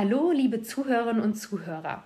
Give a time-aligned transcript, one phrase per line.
[0.00, 2.04] Hallo, liebe Zuhörerinnen und Zuhörer.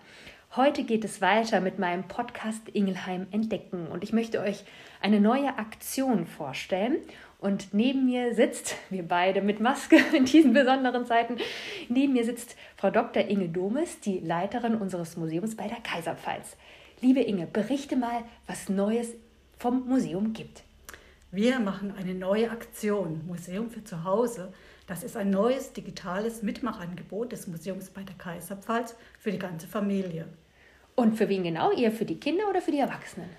[0.56, 4.64] Heute geht es weiter mit meinem Podcast Ingelheim Entdecken und ich möchte euch
[5.02, 6.96] eine neue Aktion vorstellen.
[7.38, 11.36] Und neben mir sitzt, wir beide mit Maske in diesen besonderen Zeiten,
[11.91, 13.28] neben mir sitzt Frau Dr.
[13.28, 16.56] Inge Domes, die Leiterin unseres Museums bei der Kaiserpfalz.
[17.02, 19.11] Liebe Inge, berichte mal, was Neues
[19.59, 20.62] vom Museum gibt.
[21.34, 24.52] Wir machen eine neue Aktion, Museum für zu Hause.
[24.86, 30.26] Das ist ein neues digitales Mitmachangebot des Museums bei der Kaiserpfalz für die ganze Familie.
[30.95, 31.73] Und für wen genau?
[31.73, 33.30] Ihr für die Kinder oder für die Erwachsenen?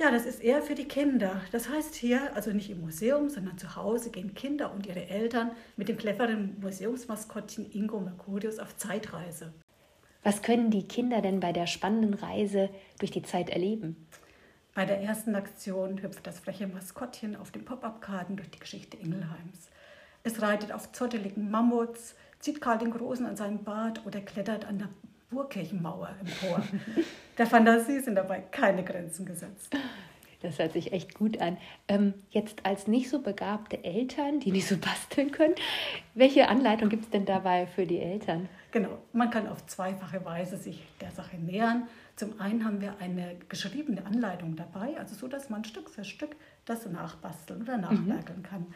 [0.00, 1.40] Ja, das ist eher für die Kinder.
[1.50, 5.50] Das heißt hier, also nicht im Museum, sondern zu Hause gehen Kinder und ihre Eltern
[5.76, 9.52] mit dem cleveren Museumsmaskottchen Ingo Mercurius auf Zeitreise.
[10.22, 12.70] Was können die Kinder denn bei der spannenden Reise
[13.00, 14.06] durch die Zeit erleben?
[14.74, 19.68] Bei der ersten Aktion hüpft das freche Maskottchen auf den Pop-up-Karten durch die Geschichte Ingelheims.
[20.22, 24.78] Es reitet auf zotteligen Mammuts, zieht Karl den Großen an seinen Bart oder klettert an
[24.78, 24.88] der
[25.30, 26.62] Burgkirchenmauer empor.
[27.38, 29.74] der Fantasie sind dabei keine Grenzen gesetzt.
[30.42, 31.58] Das hört sich echt gut an.
[31.88, 35.54] Ähm, jetzt als nicht so begabte Eltern, die nicht so basteln können,
[36.14, 38.48] welche Anleitung gibt es denn dabei für die Eltern?
[38.70, 41.88] Genau, man kann auf zweifache Weise sich der Sache nähern.
[42.20, 46.36] Zum einen haben wir eine geschriebene Anleitung dabei, also so, dass man Stück für Stück
[46.66, 48.42] das nachbasteln oder nachwerkeln mhm.
[48.42, 48.66] kann.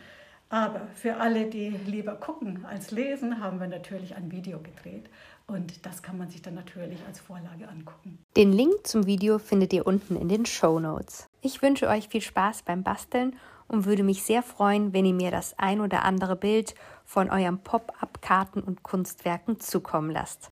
[0.48, 5.10] Aber für alle, die lieber gucken als lesen, haben wir natürlich ein Video gedreht.
[5.46, 8.18] Und das kann man sich dann natürlich als Vorlage angucken.
[8.34, 11.28] Den Link zum Video findet ihr unten in den Show Notes.
[11.42, 13.36] Ich wünsche euch viel Spaß beim Basteln
[13.68, 17.58] und würde mich sehr freuen, wenn ihr mir das ein oder andere Bild von eurem
[17.58, 20.50] Pop-up-Karten und Kunstwerken zukommen lasst.